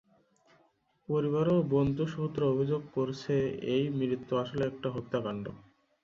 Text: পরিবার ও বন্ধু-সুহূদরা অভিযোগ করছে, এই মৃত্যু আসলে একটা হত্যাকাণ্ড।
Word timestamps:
পরিবার 1.09 1.45
ও 1.49 1.57
বন্ধু-সুহূদরা 1.71 2.45
অভিযোগ 2.45 2.81
করছে, 2.93 3.35
এই 3.73 3.83
মৃত্যু 3.99 4.33
আসলে 4.37 4.63
একটা 4.65 4.87
হত্যাকাণ্ড। 4.89 5.45